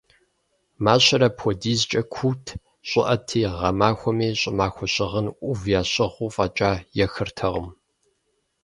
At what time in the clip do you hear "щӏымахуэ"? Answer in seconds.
4.39-4.87